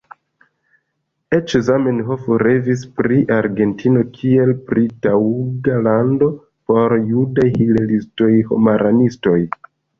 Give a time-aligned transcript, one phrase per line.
[1.39, 6.33] Eĉ Zamenhof revis pri Argentino, kiel pri taŭga lando
[6.73, 9.41] por judaj hilelistoj-homaranistoj.